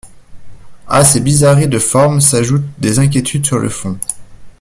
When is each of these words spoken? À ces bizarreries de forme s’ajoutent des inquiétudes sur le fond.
À 0.87 1.05
ces 1.05 1.19
bizarreries 1.19 1.67
de 1.67 1.77
forme 1.77 2.21
s’ajoutent 2.21 2.65
des 2.79 2.97
inquiétudes 2.97 3.45
sur 3.45 3.59
le 3.59 3.69
fond. 3.69 3.99